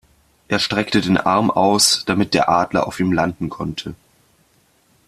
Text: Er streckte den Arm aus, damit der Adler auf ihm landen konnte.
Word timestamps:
Er 0.47 0.57
streckte 0.57 0.99
den 0.99 1.15
Arm 1.17 1.51
aus, 1.51 2.05
damit 2.07 2.33
der 2.33 2.49
Adler 2.49 2.87
auf 2.87 2.99
ihm 2.99 3.11
landen 3.11 3.51
konnte. 3.51 3.93